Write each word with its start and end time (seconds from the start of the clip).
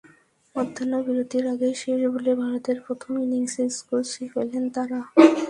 মধ্যাহ্ন 0.55 0.93
বিরতির 1.05 1.45
আগেই 1.47 1.75
শেষ 1.75 2.01
বলে 2.13 2.31
ভারতের 2.35 2.77
প্রথম 2.85 3.11
ইনিংসের 3.25 3.69
স্কোর 3.77 4.01
ছুঁয়ে 4.03 4.31
ফেলেন 4.33 4.63
তাঁরা। 4.75 4.99